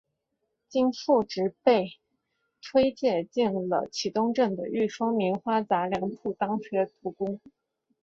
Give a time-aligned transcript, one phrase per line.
[0.67, 1.99] 经父执辈
[2.59, 7.39] 推介进了启东镇的裕丰棉花杂粮铺当学徒工。